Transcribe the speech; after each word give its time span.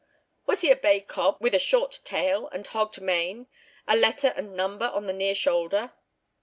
"Was 0.47 0.61
he 0.61 0.71
a 0.71 0.75
bay 0.75 0.99
cob 0.99 1.37
with 1.39 1.53
a 1.53 1.59
short 1.59 1.99
tail 2.03 2.47
and 2.47 2.65
hogged 2.65 2.99
mane, 2.99 3.45
a 3.87 3.95
letter 3.95 4.33
and 4.35 4.55
number 4.57 4.87
on 4.87 5.05
the 5.05 5.13
near 5.13 5.35
shoulder?" 5.35 5.93